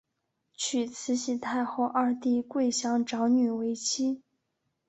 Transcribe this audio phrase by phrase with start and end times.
[0.55, 4.23] 娶慈禧太后二弟桂祥长女为妻。